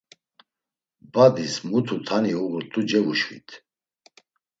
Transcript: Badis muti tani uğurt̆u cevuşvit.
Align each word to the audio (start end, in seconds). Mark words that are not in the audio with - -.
Badis 1.13 1.53
muti 1.69 1.95
tani 2.07 2.33
uğurt̆u 2.43 2.81
cevuşvit. 2.89 3.49